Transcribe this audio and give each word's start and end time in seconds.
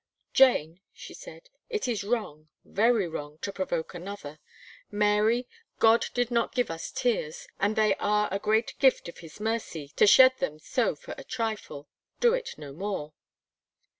"Jane," 0.33 0.81
she 0.91 1.13
said, 1.13 1.51
"it 1.69 1.87
is 1.87 2.03
wrong 2.03 2.49
very 2.65 3.07
wrong 3.07 3.37
to 3.43 3.53
provoke 3.53 3.93
another. 3.93 4.39
Mary, 4.89 5.47
God 5.77 6.07
did 6.15 6.31
not 6.31 6.55
give 6.55 6.71
us 6.71 6.89
tears 6.89 7.45
and 7.59 7.75
they 7.75 7.93
are 7.97 8.27
a 8.31 8.39
great 8.39 8.73
gift 8.79 9.07
of 9.09 9.19
his 9.19 9.39
mercy 9.39 9.89
to 9.97 10.07
shed 10.07 10.33
them 10.39 10.57
so 10.57 10.95
for 10.95 11.13
a 11.19 11.23
trifle. 11.23 11.87
Do 12.19 12.33
it 12.33 12.55
no 12.57 12.73
more." 12.73 13.13